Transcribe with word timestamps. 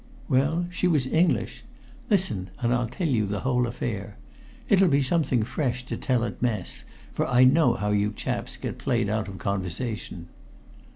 "Well, 0.27 0.65
she 0.71 0.87
was 0.87 1.05
English. 1.05 1.63
Listen, 2.09 2.49
and 2.59 2.73
I'll 2.73 2.87
tell 2.87 3.07
you 3.07 3.27
the 3.27 3.41
whole 3.41 3.67
affair. 3.67 4.17
It'll 4.67 4.87
be 4.87 5.03
something 5.03 5.43
fresh 5.43 5.85
to 5.85 5.95
tell 5.95 6.23
at 6.23 6.41
mess, 6.41 6.85
for 7.13 7.27
I 7.27 7.43
know 7.43 7.75
how 7.75 7.91
you 7.91 8.11
chaps 8.11 8.57
get 8.57 8.79
played 8.79 9.09
out 9.09 9.27
of 9.27 9.37
conversation." 9.37 10.29